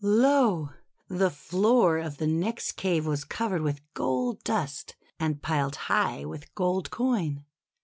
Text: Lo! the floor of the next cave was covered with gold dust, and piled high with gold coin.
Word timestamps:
Lo! 0.03 0.71
the 1.09 1.29
floor 1.29 1.99
of 1.99 2.17
the 2.17 2.25
next 2.25 2.71
cave 2.71 3.05
was 3.05 3.23
covered 3.23 3.61
with 3.61 3.81
gold 3.93 4.43
dust, 4.43 4.95
and 5.19 5.43
piled 5.43 5.75
high 5.75 6.25
with 6.25 6.55
gold 6.55 6.89
coin. 6.89 7.45